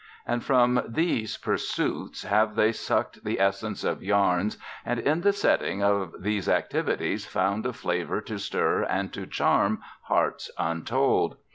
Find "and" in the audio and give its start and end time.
0.25-0.43, 4.83-4.99, 8.85-9.13